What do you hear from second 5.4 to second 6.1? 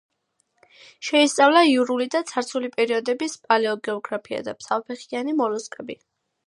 მოლუსკები.